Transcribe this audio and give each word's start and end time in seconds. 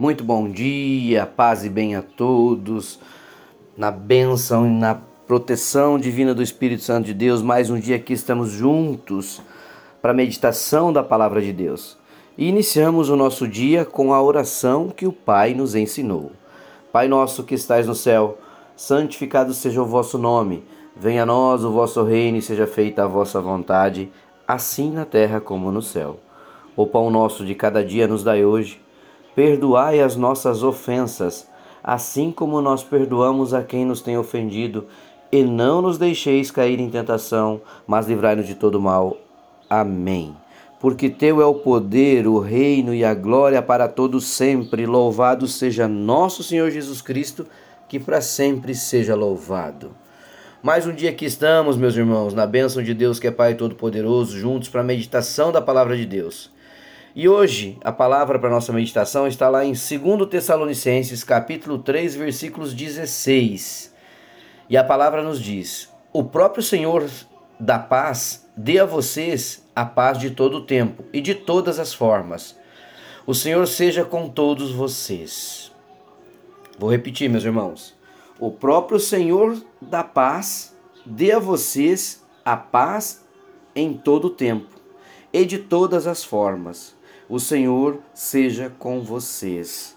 Muito 0.00 0.24
bom 0.24 0.48
dia, 0.48 1.26
paz 1.26 1.62
e 1.62 1.68
bem 1.68 1.94
a 1.94 2.00
todos. 2.00 2.98
Na 3.76 3.90
bênção 3.90 4.66
e 4.66 4.70
na 4.70 4.94
proteção 5.26 5.98
divina 5.98 6.32
do 6.32 6.42
Espírito 6.42 6.82
Santo 6.82 7.04
de 7.04 7.12
Deus, 7.12 7.42
mais 7.42 7.68
um 7.68 7.78
dia 7.78 7.98
que 7.98 8.14
estamos 8.14 8.48
juntos 8.48 9.42
para 10.00 10.12
a 10.12 10.14
meditação 10.14 10.90
da 10.90 11.02
palavra 11.02 11.42
de 11.42 11.52
Deus. 11.52 11.98
E 12.38 12.48
iniciamos 12.48 13.10
o 13.10 13.14
nosso 13.14 13.46
dia 13.46 13.84
com 13.84 14.14
a 14.14 14.22
oração 14.22 14.88
que 14.88 15.06
o 15.06 15.12
Pai 15.12 15.52
nos 15.52 15.74
ensinou. 15.74 16.32
Pai 16.90 17.06
nosso 17.06 17.44
que 17.44 17.54
estais 17.54 17.86
no 17.86 17.94
céu, 17.94 18.38
santificado 18.74 19.52
seja 19.52 19.82
o 19.82 19.86
vosso 19.86 20.16
nome. 20.16 20.64
Venha 20.96 21.24
a 21.24 21.26
nós 21.26 21.62
o 21.62 21.70
vosso 21.70 22.02
reino 22.04 22.38
e 22.38 22.42
seja 22.42 22.66
feita 22.66 23.04
a 23.04 23.06
vossa 23.06 23.38
vontade, 23.38 24.10
assim 24.48 24.90
na 24.90 25.04
terra 25.04 25.42
como 25.42 25.70
no 25.70 25.82
céu. 25.82 26.18
O 26.74 26.86
pão 26.86 27.10
nosso 27.10 27.44
de 27.44 27.54
cada 27.54 27.84
dia 27.84 28.08
nos 28.08 28.24
dai 28.24 28.46
hoje 28.46 28.80
Perdoai 29.34 30.00
as 30.00 30.16
nossas 30.16 30.62
ofensas, 30.62 31.48
assim 31.82 32.30
como 32.30 32.60
nós 32.60 32.82
perdoamos 32.82 33.54
a 33.54 33.62
quem 33.62 33.84
nos 33.84 34.00
tem 34.00 34.18
ofendido, 34.18 34.86
e 35.32 35.44
não 35.44 35.80
nos 35.80 35.96
deixeis 35.96 36.50
cair 36.50 36.80
em 36.80 36.90
tentação, 36.90 37.60
mas 37.86 38.06
livrai-nos 38.06 38.46
de 38.46 38.54
todo 38.54 38.80
mal. 38.80 39.16
Amém. 39.68 40.34
Porque 40.80 41.08
teu 41.08 41.40
é 41.40 41.46
o 41.46 41.54
poder, 41.54 42.26
o 42.26 42.40
reino 42.40 42.92
e 42.92 43.04
a 43.04 43.14
glória 43.14 43.62
para 43.62 43.86
todos 43.86 44.26
sempre. 44.26 44.86
Louvado 44.86 45.46
seja 45.46 45.86
nosso 45.86 46.42
Senhor 46.42 46.70
Jesus 46.70 47.00
Cristo, 47.00 47.46
que 47.88 48.00
para 48.00 48.20
sempre 48.20 48.74
seja 48.74 49.14
louvado. 49.14 49.90
Mais 50.62 50.86
um 50.86 50.92
dia 50.92 51.12
que 51.12 51.24
estamos, 51.24 51.76
meus 51.76 51.96
irmãos, 51.96 52.34
na 52.34 52.46
bênção 52.46 52.82
de 52.82 52.92
Deus 52.92 53.18
que 53.18 53.26
é 53.26 53.30
Pai 53.30 53.54
Todo-Poderoso, 53.54 54.38
juntos 54.38 54.68
para 54.68 54.80
a 54.80 54.84
meditação 54.84 55.52
da 55.52 55.60
palavra 55.60 55.96
de 55.96 56.04
Deus. 56.04 56.50
E 57.14 57.28
hoje 57.28 57.76
a 57.82 57.90
palavra 57.90 58.38
para 58.38 58.48
nossa 58.48 58.72
meditação 58.72 59.26
está 59.26 59.48
lá 59.48 59.64
em 59.64 59.72
2 59.72 60.28
Tessalonicenses, 60.30 61.24
capítulo 61.24 61.78
3, 61.78 62.14
versículos 62.14 62.72
16. 62.72 63.92
E 64.68 64.76
a 64.76 64.84
palavra 64.84 65.20
nos 65.20 65.40
diz: 65.40 65.92
O 66.12 66.22
próprio 66.22 66.62
Senhor 66.62 67.10
da 67.58 67.80
paz 67.80 68.48
dê 68.56 68.78
a 68.78 68.84
vocês 68.84 69.68
a 69.74 69.84
paz 69.84 70.18
de 70.18 70.30
todo 70.30 70.58
o 70.58 70.64
tempo 70.64 71.04
e 71.12 71.20
de 71.20 71.34
todas 71.34 71.80
as 71.80 71.92
formas. 71.92 72.56
O 73.26 73.34
Senhor 73.34 73.66
seja 73.66 74.04
com 74.04 74.28
todos 74.28 74.70
vocês. 74.70 75.72
Vou 76.78 76.88
repetir, 76.92 77.28
meus 77.28 77.44
irmãos. 77.44 77.92
O 78.38 78.52
próprio 78.52 79.00
Senhor 79.00 79.60
da 79.82 80.04
paz 80.04 80.76
dê 81.04 81.32
a 81.32 81.40
vocês 81.40 82.24
a 82.44 82.56
paz 82.56 83.26
em 83.74 83.94
todo 83.94 84.26
o 84.26 84.30
tempo 84.30 84.78
e 85.32 85.44
de 85.44 85.58
todas 85.58 86.06
as 86.06 86.22
formas 86.22 86.99
o 87.30 87.38
Senhor 87.38 88.00
seja 88.12 88.72
com 88.76 89.00
vocês. 89.00 89.96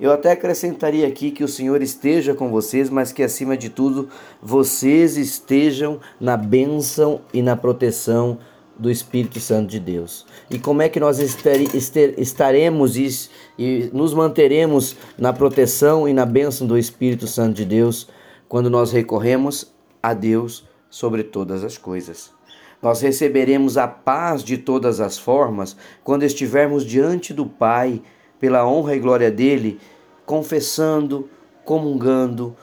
Eu 0.00 0.12
até 0.12 0.30
acrescentaria 0.30 1.08
aqui 1.08 1.32
que 1.32 1.42
o 1.42 1.48
Senhor 1.48 1.82
esteja 1.82 2.32
com 2.32 2.50
vocês, 2.50 2.88
mas 2.88 3.10
que 3.10 3.20
acima 3.20 3.56
de 3.56 3.68
tudo 3.68 4.08
vocês 4.40 5.16
estejam 5.16 5.98
na 6.20 6.36
bênção 6.36 7.20
e 7.34 7.42
na 7.42 7.56
proteção 7.56 8.38
do 8.78 8.88
Espírito 8.88 9.40
Santo 9.40 9.68
de 9.68 9.80
Deus. 9.80 10.24
E 10.48 10.56
como 10.56 10.82
é 10.82 10.88
que 10.88 11.00
nós 11.00 11.18
estaremos 11.18 12.96
e 12.96 13.90
nos 13.92 14.14
manteremos 14.14 14.94
na 15.18 15.32
proteção 15.32 16.08
e 16.08 16.12
na 16.12 16.24
bênção 16.24 16.64
do 16.64 16.78
Espírito 16.78 17.26
Santo 17.26 17.56
de 17.56 17.64
Deus 17.64 18.08
quando 18.48 18.70
nós 18.70 18.92
recorremos 18.92 19.74
a 20.00 20.14
Deus 20.14 20.64
sobre 20.88 21.24
todas 21.24 21.64
as 21.64 21.76
coisas? 21.76 22.37
Nós 22.80 23.00
receberemos 23.00 23.76
a 23.76 23.88
paz 23.88 24.42
de 24.42 24.56
todas 24.56 25.00
as 25.00 25.18
formas 25.18 25.76
quando 26.04 26.22
estivermos 26.22 26.84
diante 26.84 27.34
do 27.34 27.44
Pai, 27.44 28.00
pela 28.38 28.66
honra 28.66 28.94
e 28.94 29.00
glória 29.00 29.30
dele, 29.30 29.80
confessando, 30.24 31.28
comungando, 31.64 32.56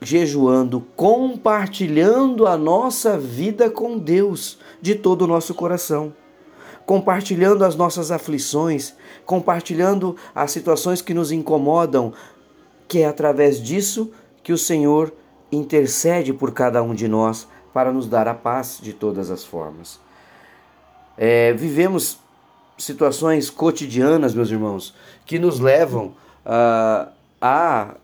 jejuando, 0.00 0.80
compartilhando 0.96 2.46
a 2.46 2.56
nossa 2.56 3.18
vida 3.18 3.68
com 3.68 3.98
Deus 3.98 4.58
de 4.80 4.94
todo 4.94 5.22
o 5.22 5.26
nosso 5.26 5.52
coração, 5.52 6.14
compartilhando 6.86 7.62
as 7.62 7.76
nossas 7.76 8.10
aflições, 8.10 8.94
compartilhando 9.26 10.16
as 10.34 10.52
situações 10.52 11.02
que 11.02 11.12
nos 11.12 11.30
incomodam, 11.30 12.14
que 12.88 13.00
é 13.00 13.06
através 13.06 13.62
disso 13.62 14.10
que 14.42 14.54
o 14.54 14.58
Senhor 14.58 15.12
intercede 15.52 16.32
por 16.32 16.52
cada 16.52 16.82
um 16.82 16.94
de 16.94 17.06
nós 17.06 17.46
para 17.72 17.92
nos 17.92 18.06
dar 18.06 18.28
a 18.28 18.34
paz 18.34 18.78
de 18.82 18.92
todas 18.92 19.30
as 19.30 19.44
formas. 19.44 20.00
É, 21.16 21.52
vivemos 21.52 22.18
situações 22.78 23.50
cotidianas, 23.50 24.34
meus 24.34 24.50
irmãos, 24.50 24.94
que 25.26 25.38
nos 25.38 25.60
levam 25.60 26.14
uh, 26.46 27.10
a 27.40 27.94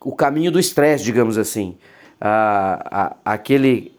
o 0.00 0.14
caminho 0.14 0.52
do 0.52 0.60
estresse, 0.60 1.02
digamos 1.02 1.38
assim, 1.38 1.78
a, 2.20 3.16
aquele 3.24 3.92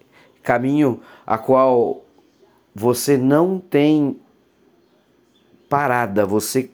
caminho 0.44 1.02
a 1.26 1.38
qual 1.38 2.06
você 2.74 3.18
não 3.18 3.60
tem 3.60 4.20
parada, 5.68 6.26
você 6.26 6.70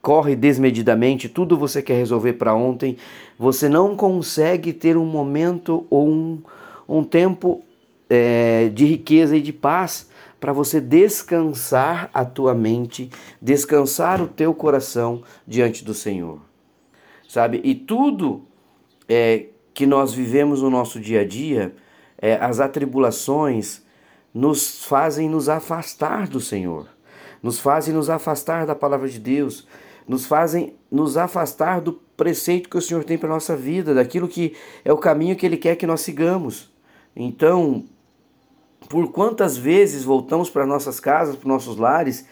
corre 0.00 0.36
desmedidamente, 0.36 1.28
tudo 1.28 1.58
você 1.58 1.82
quer 1.82 1.94
resolver 1.94 2.34
para 2.34 2.54
ontem, 2.54 2.96
você 3.36 3.68
não 3.68 3.96
consegue 3.96 4.72
ter 4.72 4.96
um 4.96 5.04
momento 5.04 5.84
ou 5.90 6.08
um, 6.08 6.40
um 6.88 7.02
tempo 7.02 7.64
é, 8.08 8.68
de 8.68 8.84
riqueza 8.84 9.36
e 9.36 9.40
de 9.40 9.52
paz 9.52 10.08
para 10.38 10.52
você 10.52 10.80
descansar 10.80 12.10
a 12.12 12.24
tua 12.24 12.54
mente, 12.54 13.10
descansar 13.40 14.20
o 14.20 14.28
teu 14.28 14.54
coração 14.54 15.22
diante 15.46 15.84
do 15.84 15.94
Senhor. 15.94 16.40
Sabe? 17.28 17.60
E 17.64 17.74
tudo 17.74 18.44
é, 19.08 19.46
que 19.74 19.86
nós 19.86 20.12
vivemos 20.12 20.62
no 20.62 20.70
nosso 20.70 21.00
dia 21.00 21.22
a 21.22 21.26
dia, 21.26 21.74
é, 22.18 22.34
as 22.36 22.60
atribulações, 22.60 23.84
nos 24.32 24.84
fazem 24.84 25.28
nos 25.28 25.48
afastar 25.48 26.28
do 26.28 26.40
Senhor, 26.40 26.86
nos 27.42 27.58
fazem 27.58 27.94
nos 27.94 28.10
afastar 28.10 28.66
da 28.66 28.74
palavra 28.74 29.08
de 29.08 29.18
Deus, 29.18 29.66
nos 30.06 30.26
fazem 30.26 30.74
nos 30.90 31.16
afastar 31.16 31.80
do 31.80 31.94
preceito 32.16 32.68
que 32.68 32.76
o 32.76 32.82
Senhor 32.82 33.02
tem 33.02 33.18
para 33.18 33.28
a 33.30 33.32
nossa 33.32 33.56
vida, 33.56 33.94
daquilo 33.94 34.28
que 34.28 34.54
é 34.84 34.92
o 34.92 34.98
caminho 34.98 35.36
que 35.36 35.44
Ele 35.44 35.56
quer 35.56 35.76
que 35.76 35.86
nós 35.86 36.02
sigamos. 36.02 36.70
Então, 37.16 37.84
por 38.90 39.10
quantas 39.10 39.56
vezes 39.56 40.04
voltamos 40.04 40.50
para 40.50 40.66
nossas 40.66 41.00
casas, 41.00 41.34
para 41.34 41.48
nossos 41.48 41.78
lares 41.78 42.26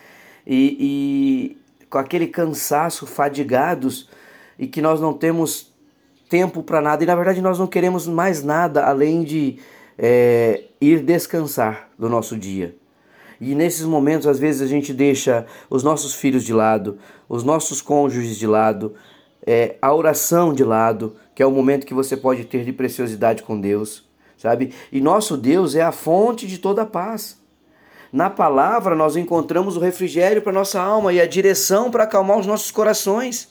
e, 0.47 1.57
e 1.81 1.87
com 1.89 1.97
aquele 1.97 2.27
cansaço, 2.27 3.07
fadigados 3.07 4.11
e 4.59 4.67
que 4.67 4.83
nós 4.83 5.01
não 5.01 5.15
temos 5.15 5.73
tempo 6.29 6.63
para 6.63 6.83
nada 6.83 7.03
e 7.03 7.07
na 7.07 7.15
verdade 7.15 7.41
nós 7.41 7.59
não 7.59 7.67
queremos 7.67 8.07
mais 8.07 8.43
nada 8.43 8.85
além 8.85 9.23
de 9.23 9.59
é, 9.97 10.65
ir 10.81 11.01
descansar 11.01 11.89
do 11.99 12.09
nosso 12.09 12.37
dia. 12.37 12.77
E 13.41 13.55
nesses 13.55 13.85
momentos, 13.85 14.27
às 14.27 14.39
vezes, 14.39 14.63
a 14.63 14.67
gente 14.67 14.93
deixa 14.93 15.45
os 15.69 15.83
nossos 15.83 16.15
filhos 16.15 16.45
de 16.45 16.53
lado, 16.53 16.99
os 17.29 17.43
nossos 17.43 17.83
cônjuges 17.83 18.39
de 18.39 18.47
lado, 18.47 18.95
é, 19.45 19.77
a 19.83 19.93
oração 19.93 20.55
de 20.55 20.65
lado, 20.65 21.17
que 21.35 21.43
é 21.43 21.47
o 21.47 21.51
momento 21.51 21.85
que 21.85 21.93
você 21.93 22.17
pode 22.17 22.45
ter 22.45 22.65
de 22.65 22.73
preciosidade 22.73 23.43
com 23.43 23.61
Deus 23.61 24.04
sabe? 24.45 24.75
E 24.93 25.01
nosso 25.01 25.39
Deus 25.39 25.75
é 25.75 25.81
a 25.81 25.91
fonte 25.91 26.47
de 26.47 26.59
toda 26.59 26.83
a 26.83 26.87
paz. 26.87 27.41
Na 28.13 28.29
palavra 28.29 28.95
nós 28.95 29.17
encontramos 29.17 29.75
o 29.75 29.81
refrigério 29.81 30.43
para 30.43 30.53
nossa 30.53 30.79
alma 30.79 31.15
e 31.15 31.21
a 31.21 31.27
direção 31.27 31.91
para 31.91 32.05
acalmar 32.05 32.37
os 32.39 32.47
nossos 32.47 32.71
corações. 32.71 33.49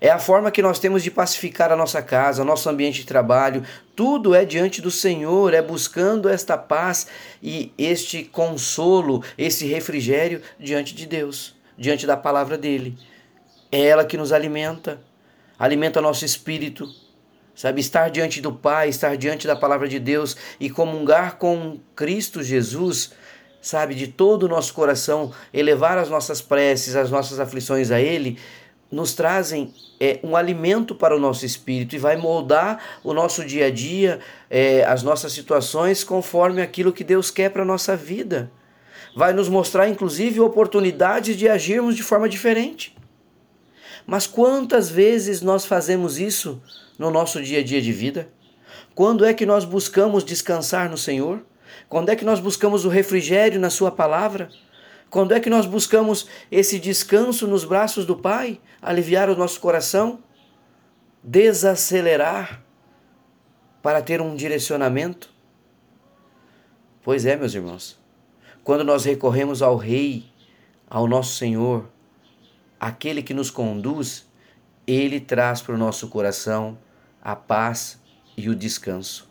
É 0.00 0.08
a 0.08 0.18
forma 0.18 0.50
que 0.50 0.62
nós 0.62 0.78
temos 0.78 1.02
de 1.02 1.10
pacificar 1.10 1.70
a 1.70 1.76
nossa 1.76 2.00
casa, 2.00 2.42
nosso 2.42 2.70
ambiente 2.70 3.00
de 3.00 3.06
trabalho. 3.06 3.62
Tudo 3.94 4.34
é 4.34 4.46
diante 4.46 4.80
do 4.80 4.90
Senhor, 4.90 5.52
é 5.52 5.60
buscando 5.60 6.26
esta 6.26 6.56
paz 6.56 7.06
e 7.42 7.70
este 7.76 8.24
consolo, 8.24 9.22
esse 9.36 9.66
refrigério 9.66 10.40
diante 10.58 10.94
de 10.94 11.04
Deus, 11.04 11.54
diante 11.76 12.06
da 12.06 12.16
palavra 12.16 12.56
dele. 12.56 12.96
É 13.70 13.84
ela 13.84 14.06
que 14.06 14.16
nos 14.16 14.32
alimenta, 14.32 15.02
alimenta 15.58 16.00
nosso 16.00 16.24
espírito, 16.24 16.88
sabe? 17.58 17.80
Estar 17.80 18.08
diante 18.08 18.40
do 18.40 18.52
Pai, 18.52 18.88
estar 18.88 19.16
diante 19.16 19.44
da 19.44 19.56
palavra 19.56 19.88
de 19.88 19.98
Deus 19.98 20.36
e 20.60 20.70
comungar 20.70 21.38
com 21.38 21.80
Cristo 21.96 22.40
Jesus, 22.40 23.10
sabe? 23.60 23.96
De 23.96 24.06
todo 24.06 24.44
o 24.44 24.48
nosso 24.48 24.72
coração, 24.72 25.32
elevar 25.52 25.98
as 25.98 26.08
nossas 26.08 26.40
preces, 26.40 26.94
as 26.94 27.10
nossas 27.10 27.40
aflições 27.40 27.90
a 27.90 28.00
Ele, 28.00 28.38
nos 28.92 29.12
trazem 29.12 29.74
é, 29.98 30.20
um 30.22 30.36
alimento 30.36 30.94
para 30.94 31.16
o 31.16 31.18
nosso 31.18 31.44
espírito 31.44 31.96
e 31.96 31.98
vai 31.98 32.16
moldar 32.16 32.80
o 33.02 33.12
nosso 33.12 33.44
dia 33.44 33.66
a 33.66 33.70
dia, 33.72 34.20
é, 34.48 34.84
as 34.84 35.02
nossas 35.02 35.32
situações 35.32 36.04
conforme 36.04 36.62
aquilo 36.62 36.92
que 36.92 37.02
Deus 37.02 37.28
quer 37.28 37.50
para 37.50 37.62
a 37.62 37.66
nossa 37.66 37.96
vida. 37.96 38.52
Vai 39.16 39.32
nos 39.32 39.48
mostrar, 39.48 39.88
inclusive, 39.88 40.38
oportunidades 40.38 41.36
de 41.36 41.48
agirmos 41.48 41.96
de 41.96 42.04
forma 42.04 42.28
diferente. 42.28 42.96
Mas 44.06 44.28
quantas 44.28 44.88
vezes 44.88 45.42
nós 45.42 45.66
fazemos 45.66 46.20
isso 46.20 46.62
no 46.98 47.10
nosso 47.10 47.40
dia 47.42 47.60
a 47.60 47.64
dia 47.64 47.80
de 47.80 47.92
vida? 47.92 48.28
Quando 48.94 49.24
é 49.24 49.32
que 49.32 49.46
nós 49.46 49.64
buscamos 49.64 50.24
descansar 50.24 50.90
no 50.90 50.98
Senhor? 50.98 51.44
Quando 51.88 52.08
é 52.08 52.16
que 52.16 52.24
nós 52.24 52.40
buscamos 52.40 52.84
o 52.84 52.88
refrigério 52.88 53.60
na 53.60 53.70
Sua 53.70 53.90
palavra? 53.90 54.50
Quando 55.08 55.32
é 55.32 55.40
que 55.40 55.48
nós 55.48 55.64
buscamos 55.64 56.26
esse 56.50 56.78
descanso 56.78 57.46
nos 57.46 57.64
braços 57.64 58.04
do 58.04 58.16
Pai? 58.16 58.60
Aliviar 58.82 59.30
o 59.30 59.36
nosso 59.36 59.60
coração? 59.60 60.18
Desacelerar 61.22 62.62
para 63.82 64.02
ter 64.02 64.20
um 64.20 64.34
direcionamento? 64.34 65.32
Pois 67.02 67.24
é, 67.24 67.36
meus 67.36 67.54
irmãos. 67.54 67.98
Quando 68.62 68.84
nós 68.84 69.04
recorremos 69.04 69.62
ao 69.62 69.76
Rei, 69.76 70.26
ao 70.90 71.06
nosso 71.06 71.36
Senhor, 71.36 71.88
aquele 72.78 73.22
que 73.22 73.32
nos 73.32 73.50
conduz, 73.50 74.26
ele 74.86 75.20
traz 75.20 75.62
para 75.62 75.74
o 75.74 75.78
nosso 75.78 76.08
coração 76.08 76.76
a 77.30 77.36
paz 77.36 78.00
e 78.38 78.48
o 78.48 78.54
descanso. 78.54 79.28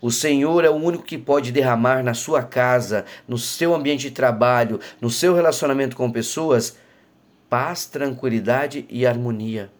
O 0.00 0.12
Senhor 0.12 0.64
é 0.64 0.70
o 0.70 0.74
único 0.74 1.02
que 1.02 1.18
pode 1.18 1.50
derramar 1.50 2.04
na 2.04 2.14
sua 2.14 2.44
casa, 2.44 3.04
no 3.26 3.36
seu 3.36 3.74
ambiente 3.74 4.02
de 4.02 4.10
trabalho, 4.12 4.78
no 5.00 5.10
seu 5.10 5.34
relacionamento 5.34 5.96
com 5.96 6.08
pessoas, 6.12 6.76
paz, 7.50 7.86
tranquilidade 7.86 8.86
e 8.88 9.04
harmonia. 9.04 9.72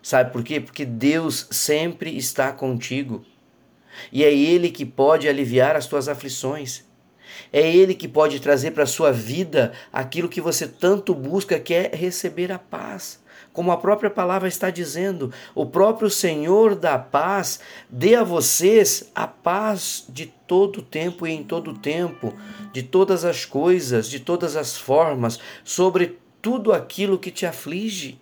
Sabe 0.00 0.30
por 0.30 0.44
quê? 0.44 0.60
Porque 0.60 0.84
Deus 0.84 1.48
sempre 1.50 2.16
está 2.16 2.52
contigo. 2.52 3.24
E 4.12 4.22
é 4.22 4.32
Ele 4.32 4.70
que 4.70 4.86
pode 4.86 5.28
aliviar 5.28 5.74
as 5.74 5.88
tuas 5.88 6.06
aflições. 6.06 6.84
É 7.52 7.68
Ele 7.68 7.92
que 7.92 8.06
pode 8.06 8.38
trazer 8.38 8.70
para 8.70 8.84
a 8.84 8.86
sua 8.86 9.10
vida 9.10 9.72
aquilo 9.92 10.28
que 10.28 10.40
você 10.40 10.68
tanto 10.68 11.12
busca, 11.12 11.58
que 11.58 11.74
é 11.74 11.90
receber 11.92 12.52
a 12.52 12.58
paz. 12.58 13.20
Como 13.52 13.72
a 13.72 13.76
própria 13.76 14.10
palavra 14.10 14.48
está 14.48 14.70
dizendo, 14.70 15.32
o 15.54 15.66
próprio 15.66 16.08
Senhor 16.08 16.74
da 16.74 16.98
paz 16.98 17.60
dê 17.88 18.14
a 18.14 18.22
vocês 18.22 19.10
a 19.14 19.26
paz 19.26 20.04
de 20.08 20.26
todo 20.46 20.82
tempo 20.82 21.26
e 21.26 21.32
em 21.32 21.42
todo 21.42 21.74
tempo, 21.74 22.32
de 22.72 22.82
todas 22.82 23.24
as 23.24 23.44
coisas, 23.44 24.08
de 24.08 24.20
todas 24.20 24.56
as 24.56 24.76
formas, 24.76 25.38
sobre 25.64 26.18
tudo 26.40 26.72
aquilo 26.72 27.18
que 27.18 27.30
te 27.30 27.46
aflige. 27.46 28.20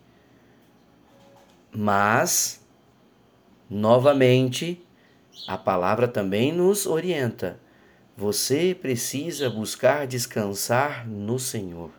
Mas, 1.70 2.64
novamente, 3.69 4.82
a 5.46 5.58
palavra 5.58 6.08
também 6.08 6.52
nos 6.52 6.87
orienta. 6.87 7.61
Você 8.17 8.75
precisa 8.75 9.50
buscar 9.50 10.06
descansar 10.06 11.06
no 11.06 11.38
Senhor. 11.38 11.90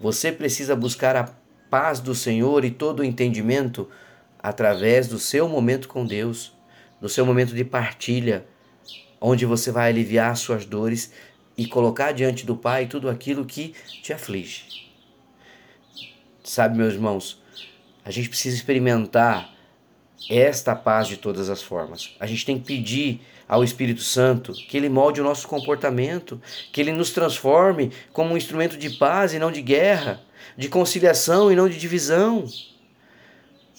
Você 0.00 0.32
precisa 0.32 0.74
buscar 0.74 1.14
a 1.14 1.30
paz 1.70 2.00
do 2.00 2.14
Senhor 2.14 2.64
e 2.64 2.70
todo 2.70 3.00
o 3.00 3.04
entendimento 3.04 3.88
através 4.38 5.08
do 5.08 5.18
seu 5.18 5.48
momento 5.48 5.88
com 5.88 6.04
Deus, 6.04 6.52
do 7.00 7.08
seu 7.08 7.26
momento 7.26 7.54
de 7.54 7.64
partilha, 7.64 8.46
onde 9.20 9.44
você 9.44 9.70
vai 9.70 9.88
aliviar 9.88 10.36
suas 10.36 10.64
dores 10.64 11.12
e 11.56 11.66
colocar 11.66 12.12
diante 12.12 12.46
do 12.46 12.56
Pai 12.56 12.86
tudo 12.86 13.08
aquilo 13.08 13.44
que 13.44 13.74
te 14.02 14.12
aflige. 14.12 14.88
Sabe, 16.44 16.78
meus 16.78 16.94
irmãos, 16.94 17.42
a 18.04 18.10
gente 18.10 18.28
precisa 18.28 18.56
experimentar 18.56 19.52
esta 20.30 20.74
paz 20.74 21.08
de 21.08 21.16
todas 21.16 21.50
as 21.50 21.62
formas. 21.62 22.16
A 22.18 22.26
gente 22.26 22.46
tem 22.46 22.58
que 22.58 22.64
pedir 22.64 23.20
ao 23.48 23.64
Espírito 23.64 24.02
Santo 24.02 24.52
que 24.52 24.76
ele 24.76 24.88
molde 24.88 25.20
o 25.20 25.24
nosso 25.24 25.48
comportamento, 25.48 26.40
que 26.72 26.80
ele 26.80 26.92
nos 26.92 27.10
transforme 27.10 27.90
como 28.12 28.32
um 28.32 28.36
instrumento 28.36 28.76
de 28.76 28.90
paz 28.90 29.32
e 29.32 29.38
não 29.38 29.50
de 29.50 29.62
guerra, 29.62 30.20
de 30.56 30.68
conciliação 30.68 31.50
e 31.50 31.56
não 31.56 31.68
de 31.68 31.78
divisão. 31.78 32.46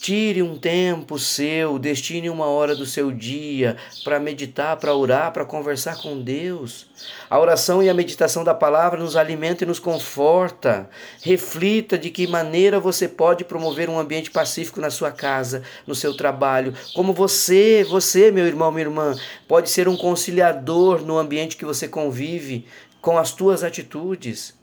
Tire 0.02 0.42
um 0.42 0.58
tempo 0.58 1.20
seu, 1.20 1.78
destine 1.78 2.30
uma 2.30 2.46
hora 2.46 2.74
do 2.74 2.86
seu 2.86 3.12
dia 3.12 3.76
para 4.02 4.18
meditar, 4.18 4.78
para 4.78 4.96
orar, 4.96 5.34
para 5.34 5.44
conversar 5.44 6.02
com 6.02 6.22
Deus. 6.22 6.88
A 7.30 7.38
oração 7.38 7.84
e 7.84 7.90
a 7.90 7.94
meditação 7.94 8.46
da 8.46 8.54
palavra 8.54 8.98
nos 8.98 9.18
alimenta 9.18 9.66
e 9.66 9.68
nos 9.68 9.78
conforta. 9.78 10.90
Reflita 11.22 11.98
de 11.98 12.10
que 12.10 12.28
maneira 12.28 12.80
você 12.80 13.10
pode 13.10 13.44
promover 13.44 13.90
um 13.90 14.00
ambiente 14.00 14.32
pacífico 14.32 14.80
na 14.80 14.90
sua 14.90 15.12
casa, 15.12 15.64
no 15.86 15.94
seu 15.94 16.16
trabalho. 16.16 16.74
Como 16.96 17.12
você, 17.12 17.84
você, 17.84 18.32
meu 18.32 18.48
irmão, 18.48 18.72
minha 18.72 18.86
irmã, 18.86 19.14
pode 19.50 19.70
ser 19.70 19.90
um 19.90 19.98
conciliador 19.98 21.02
no 21.02 21.18
ambiente 21.18 21.58
que 21.58 21.66
você 21.66 21.90
convive 21.90 22.66
com 23.02 23.18
as 23.18 23.34
tuas 23.34 23.66
atitudes. 23.66 24.59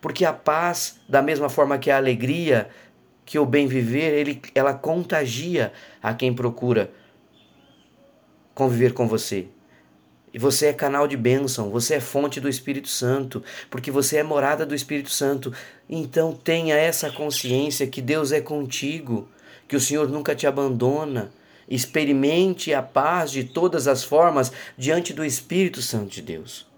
Porque 0.00 0.24
a 0.24 0.32
paz, 0.32 1.00
da 1.08 1.22
mesma 1.22 1.48
forma 1.48 1.78
que 1.78 1.90
a 1.90 1.96
alegria, 1.96 2.68
que 3.24 3.38
o 3.38 3.46
bem 3.46 3.66
viver, 3.66 4.12
ele, 4.12 4.42
ela 4.54 4.74
contagia 4.74 5.72
a 6.02 6.12
quem 6.14 6.34
procura 6.34 6.90
conviver 8.54 8.92
com 8.92 9.08
você. 9.08 9.48
E 10.34 10.38
você 10.38 10.66
é 10.66 10.72
canal 10.72 11.06
de 11.06 11.16
bênção, 11.16 11.70
você 11.70 11.94
é 11.94 12.00
fonte 12.00 12.40
do 12.40 12.48
Espírito 12.48 12.88
Santo, 12.88 13.42
porque 13.70 13.90
você 13.90 14.16
é 14.16 14.22
morada 14.22 14.64
do 14.64 14.74
Espírito 14.74 15.10
Santo. 15.10 15.52
Então 15.88 16.32
tenha 16.32 16.74
essa 16.74 17.10
consciência 17.10 17.86
que 17.86 18.00
Deus 18.00 18.32
é 18.32 18.40
contigo, 18.40 19.28
que 19.68 19.76
o 19.76 19.80
Senhor 19.80 20.08
nunca 20.08 20.34
te 20.34 20.46
abandona. 20.46 21.30
Experimente 21.68 22.72
a 22.72 22.82
paz 22.82 23.30
de 23.30 23.44
todas 23.44 23.86
as 23.86 24.02
formas 24.02 24.50
diante 24.76 25.12
do 25.12 25.24
Espírito 25.24 25.82
Santo 25.82 26.10
de 26.10 26.22
Deus. 26.22 26.71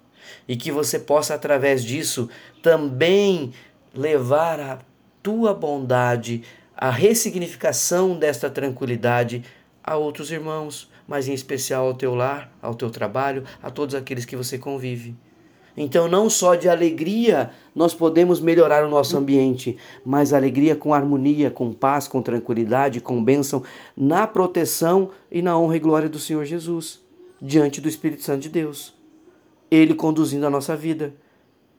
E 0.47 0.57
que 0.57 0.71
você 0.71 0.99
possa, 0.99 1.35
através 1.35 1.85
disso, 1.85 2.29
também 2.63 3.53
levar 3.95 4.61
a 4.61 4.79
tua 5.23 5.55
bondade, 5.55 6.43
a 6.77 6.91
ressignificação 6.91 8.19
desta 8.19 8.51
tranquilidade 8.51 9.45
a 9.83 9.97
outros 9.97 10.31
irmãos, 10.31 10.91
mas 11.07 11.29
em 11.29 11.35
especial 11.35 11.87
ao 11.87 11.95
teu 11.95 12.15
lar, 12.15 12.51
ao 12.63 12.75
teu 12.75 12.91
trabalho, 12.91 13.45
a 13.63 13.71
todos 13.71 13.95
aqueles 13.95 14.25
que 14.25 14.37
você 14.37 14.59
convive. 14.59 15.15
Então, 15.77 16.07
não 16.09 16.31
só 16.31 16.55
de 16.55 16.69
alegria 16.69 17.51
nós 17.75 17.93
podemos 17.93 18.41
melhorar 18.41 18.85
o 18.85 18.89
nosso 18.89 19.17
ambiente, 19.17 19.77
mas 20.05 20.33
alegria 20.33 20.77
com 20.77 20.95
harmonia, 20.95 21.51
com 21.51 21.73
paz, 21.73 22.07
com 22.07 22.23
tranquilidade, 22.23 23.01
com 23.01 23.23
bênção, 23.23 23.63
na 23.97 24.27
proteção 24.27 25.11
e 25.31 25.43
na 25.43 25.59
honra 25.59 25.77
e 25.77 25.81
glória 25.81 26.09
do 26.09 26.19
Senhor 26.19 26.45
Jesus, 26.45 27.03
diante 27.43 27.81
do 27.81 27.89
Espírito 27.89 28.23
Santo 28.23 28.43
de 28.43 28.49
Deus. 28.49 28.95
Ele 29.75 29.95
conduzindo 29.95 30.47
a 30.47 30.51
nossa 30.51 30.77
vida, 30.77 31.15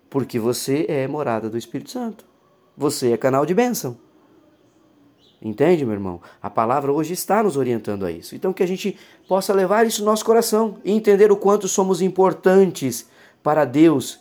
porque 0.10 0.38
você 0.38 0.86
é 0.90 1.08
morada 1.08 1.50
do 1.50 1.58
Espírito 1.58 1.92
Santo. 1.92 2.26
Você 2.76 3.12
é 3.12 3.18
canal 3.18 3.46
de 3.46 3.54
bênção. 3.54 3.98
Entende, 5.42 5.86
meu 5.86 5.94
irmão? 5.94 6.22
A 6.42 6.50
palavra 6.50 6.92
hoje 6.92 7.14
está 7.14 7.44
nos 7.44 7.56
orientando 7.56 8.06
a 8.06 8.12
isso. 8.12 8.36
Então, 8.36 8.52
que 8.52 8.64
a 8.64 8.68
gente 8.68 8.98
possa 9.28 9.54
levar 9.54 9.86
isso 9.86 10.02
no 10.02 10.08
nosso 10.08 10.26
coração 10.26 10.78
e 10.84 10.92
entender 10.92 11.32
o 11.32 11.38
quanto 11.38 11.68
somos 11.68 12.02
importantes 12.02 13.08
para 13.44 13.64
Deus, 13.64 14.20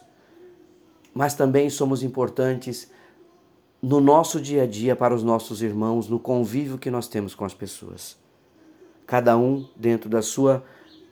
mas 1.15 1.35
também 1.35 1.71
somos 1.71 2.03
importantes 2.03 2.91
no 3.83 4.01
nosso 4.01 4.41
dia 4.41 4.63
a 4.63 4.67
dia 4.67 4.95
para 4.95 5.15
os 5.15 5.23
nossos 5.23 5.63
irmãos, 5.63 6.09
no 6.09 6.19
convívio 6.19 6.79
que 6.79 6.91
nós 6.91 7.09
temos 7.09 7.35
com 7.35 7.45
as 7.45 7.55
pessoas. 7.55 8.17
Cada 9.07 9.37
um 9.37 9.67
dentro 9.77 10.09
da 10.09 10.23
sua 10.23 10.65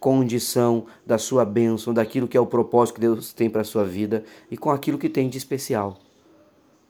condição, 0.02 0.86
da 1.06 1.16
sua 1.16 1.44
bênção, 1.44 1.94
daquilo 1.94 2.26
que 2.26 2.36
é 2.36 2.40
o 2.40 2.44
propósito 2.44 2.96
que 2.96 3.00
Deus 3.00 3.32
tem 3.32 3.48
para 3.48 3.60
a 3.60 3.64
sua 3.64 3.84
vida 3.84 4.24
e 4.50 4.56
com 4.56 4.68
aquilo 4.68 4.98
que 4.98 5.08
tem 5.08 5.28
de 5.28 5.38
especial. 5.38 6.00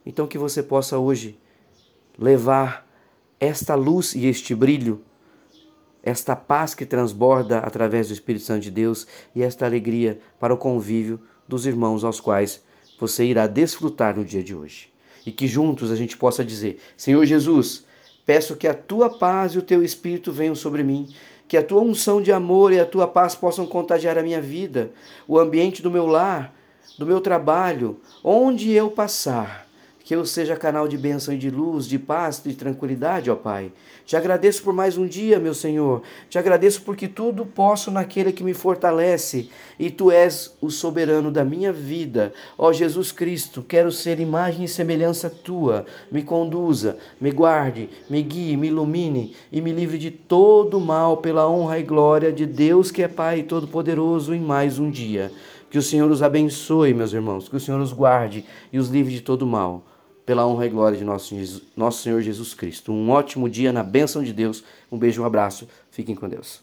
Então 0.03 0.25
que 0.25 0.35
você 0.35 0.63
possa 0.63 0.97
hoje 0.97 1.37
levar 2.17 2.89
esta 3.39 3.75
luz 3.75 4.15
e 4.15 4.25
este 4.25 4.55
brilho, 4.55 5.03
esta 6.01 6.35
paz 6.35 6.73
que 6.73 6.87
transborda 6.87 7.59
através 7.59 8.07
do 8.07 8.15
Espírito 8.15 8.45
Santo 8.45 8.63
de 8.63 8.71
Deus 8.71 9.05
e 9.35 9.43
esta 9.43 9.63
alegria 9.63 10.19
para 10.39 10.51
o 10.51 10.57
convívio 10.57 11.19
dos 11.47 11.67
irmãos 11.67 12.03
aos 12.03 12.19
quais 12.19 12.63
você 12.99 13.25
irá 13.25 13.45
desfrutar 13.45 14.17
no 14.17 14.25
dia 14.25 14.43
de 14.43 14.55
hoje. 14.55 14.91
E 15.23 15.31
que 15.31 15.47
juntos 15.47 15.91
a 15.91 15.95
gente 15.95 16.17
possa 16.17 16.43
dizer: 16.43 16.79
Senhor 16.97 17.23
Jesus, 17.25 17.85
peço 18.25 18.55
que 18.55 18.67
a 18.67 18.73
tua 18.73 19.07
paz 19.19 19.53
e 19.53 19.59
o 19.59 19.61
teu 19.61 19.83
Espírito 19.83 20.31
venham 20.31 20.55
sobre 20.55 20.81
mim, 20.83 21.13
que 21.47 21.57
a 21.57 21.63
tua 21.63 21.81
unção 21.81 22.21
de 22.21 22.31
amor 22.31 22.71
e 22.71 22.79
a 22.79 22.85
tua 22.85 23.07
paz 23.07 23.35
possam 23.35 23.65
contagiar 23.65 24.17
a 24.17 24.23
minha 24.23 24.41
vida, 24.41 24.91
o 25.27 25.37
ambiente 25.37 25.81
do 25.81 25.91
meu 25.91 26.07
lar, 26.07 26.53
do 26.97 27.05
meu 27.05 27.21
trabalho, 27.21 27.99
onde 28.23 28.71
eu 28.71 28.89
passar 28.89 29.67
que 30.13 30.15
eu 30.15 30.25
seja 30.27 30.55
canal 30.55 30.87
de 30.87 30.95
bênção 30.95 31.33
e 31.33 31.37
de 31.39 31.49
luz, 31.49 31.87
de 31.87 31.97
paz, 31.97 32.39
de 32.43 32.53
tranquilidade, 32.53 33.31
ó 33.31 33.35
Pai. 33.35 33.71
Te 34.05 34.15
agradeço 34.15 34.61
por 34.61 34.71
mais 34.71 34.95
um 34.95 35.07
dia, 35.07 35.39
meu 35.39 35.55
Senhor. 35.55 36.03
Te 36.29 36.37
agradeço 36.37 36.83
porque 36.83 37.07
tudo 37.07 37.47
posso 37.47 37.89
naquele 37.89 38.31
que 38.31 38.43
me 38.43 38.53
fortalece 38.53 39.49
e 39.79 39.89
tu 39.89 40.11
és 40.11 40.55
o 40.61 40.69
soberano 40.69 41.31
da 41.31 41.43
minha 41.43 41.73
vida. 41.73 42.31
Ó 42.59 42.71
Jesus 42.71 43.11
Cristo, 43.11 43.63
quero 43.67 43.91
ser 43.91 44.19
imagem 44.19 44.65
e 44.65 44.67
semelhança 44.67 45.31
tua. 45.31 45.83
Me 46.11 46.21
conduza, 46.21 46.95
me 47.19 47.31
guarde, 47.31 47.89
me 48.07 48.21
guie, 48.21 48.55
me 48.55 48.67
ilumine 48.67 49.35
e 49.51 49.61
me 49.61 49.71
livre 49.71 49.97
de 49.97 50.11
todo 50.11 50.79
mal 50.79 51.17
pela 51.17 51.49
honra 51.49 51.79
e 51.79 51.83
glória 51.83 52.31
de 52.31 52.45
Deus 52.45 52.91
que 52.91 53.01
é 53.01 53.07
Pai 53.07 53.41
todo-poderoso 53.41 54.35
em 54.35 54.39
mais 54.39 54.77
um 54.77 54.91
dia. 54.91 55.31
Que 55.71 55.79
o 55.79 55.81
Senhor 55.81 56.11
os 56.11 56.21
abençoe, 56.21 56.93
meus 56.93 57.13
irmãos, 57.13 57.49
que 57.49 57.55
o 57.55 57.59
Senhor 57.59 57.81
os 57.81 57.91
guarde 57.91 58.45
e 58.71 58.77
os 58.77 58.89
livre 58.89 59.11
de 59.11 59.21
todo 59.21 59.47
mal 59.47 59.83
pela 60.25 60.45
honra 60.47 60.65
e 60.65 60.69
glória 60.69 60.97
de 60.97 61.03
nosso, 61.03 61.35
nosso 61.75 62.01
Senhor 62.01 62.21
Jesus 62.21 62.53
Cristo. 62.53 62.91
Um 62.91 63.09
ótimo 63.09 63.49
dia 63.49 63.71
na 63.71 63.83
bênção 63.83 64.23
de 64.23 64.33
Deus. 64.33 64.63
Um 64.91 64.97
beijo, 64.97 65.21
um 65.21 65.25
abraço. 65.25 65.67
Fiquem 65.91 66.15
com 66.15 66.27
Deus. 66.27 66.61